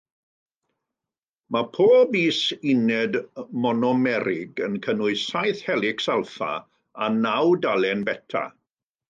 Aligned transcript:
Mae 1.55 1.67
pob 1.75 2.15
is-uned 2.21 3.17
monomerig 3.65 4.63
yn 4.69 4.79
cynnwys 4.87 5.27
saith 5.35 5.63
helics 5.69 6.11
alffa 6.15 6.51
a 6.59 7.13
naw 7.21 7.53
dalen 7.69 8.05
beta. 8.11 8.45